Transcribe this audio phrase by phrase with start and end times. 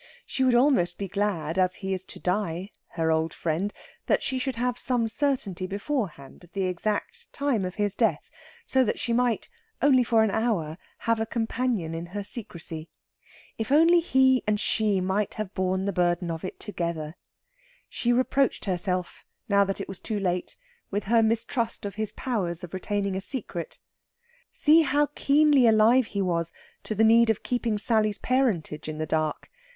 [0.25, 3.71] She would almost be glad, as he is to die her old friend
[4.07, 8.31] that she should have some certainty beforehand of the exact time of his death,
[8.65, 9.47] so that she might,
[9.79, 12.89] only for an hour a companion in her secrecy.
[13.59, 17.13] If only he and she might have borne the burden of it together!
[17.87, 20.57] She reproached herself, now that it was too late,
[20.89, 23.77] with her mistrust of his powers of retaining a secret.
[24.51, 26.53] See how keenly alive he was
[26.85, 29.51] to the need of keeping Sally's parentage in the dark!